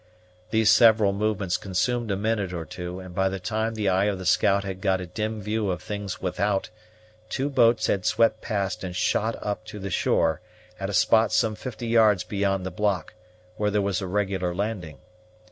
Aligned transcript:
These 0.49 0.71
several 0.71 1.13
movements 1.13 1.57
consumed 1.57 2.09
a 2.09 2.15
minute 2.15 2.53
or 2.53 2.65
two; 2.65 2.99
and 2.99 3.13
by 3.13 3.29
the 3.29 3.39
time 3.39 3.75
the 3.75 3.87
eye 3.87 4.05
of 4.05 4.17
the 4.17 4.25
scout 4.25 4.63
had 4.63 4.81
got 4.81 4.99
a 4.99 5.05
dim 5.05 5.39
view 5.43 5.69
of 5.69 5.83
things 5.83 6.19
without, 6.19 6.71
two 7.29 7.51
boats 7.51 7.85
had 7.85 8.03
swept 8.03 8.41
past 8.41 8.83
and 8.83 8.95
shot 8.95 9.35
up 9.43 9.63
to 9.65 9.77
the 9.77 9.91
shore, 9.91 10.41
at 10.79 10.89
a 10.89 10.93
spot 10.95 11.31
some 11.31 11.53
fifty 11.53 11.85
yards 11.85 12.23
beyond 12.23 12.65
the 12.65 12.71
block, 12.71 13.13
where 13.57 13.69
there 13.69 13.79
was 13.79 14.01
a 14.01 14.07
regular 14.07 14.55
landing. 14.55 14.97